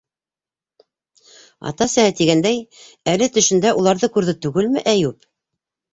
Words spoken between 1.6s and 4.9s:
Ата-әсәһе тигәндәй, әле төшөндә уларҙы күрҙе түгелме